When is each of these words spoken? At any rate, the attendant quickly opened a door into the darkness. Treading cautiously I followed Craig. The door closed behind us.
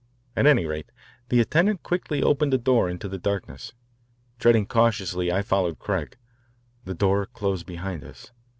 At 0.35 0.47
any 0.47 0.65
rate, 0.65 0.91
the 1.29 1.39
attendant 1.39 1.83
quickly 1.83 2.23
opened 2.23 2.55
a 2.55 2.57
door 2.57 2.89
into 2.89 3.07
the 3.07 3.19
darkness. 3.19 3.73
Treading 4.39 4.65
cautiously 4.65 5.31
I 5.31 5.43
followed 5.43 5.77
Craig. 5.77 6.17
The 6.85 6.95
door 6.95 7.27
closed 7.27 7.67
behind 7.67 8.03
us. 8.03 8.31